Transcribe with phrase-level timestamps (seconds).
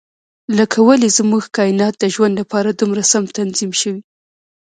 [0.57, 4.01] لکه ولې زموږ کاینات د ژوند لپاره دومره سم تنظیم شوي.